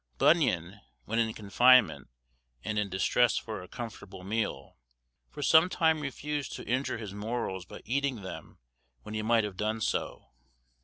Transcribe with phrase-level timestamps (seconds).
[0.17, 2.07] Bunyan, when in confinement
[2.63, 4.75] and in distress for a comfortable meal,
[5.29, 8.57] for some time refused to injure his morals by eating them
[9.03, 10.31] when he might have done so.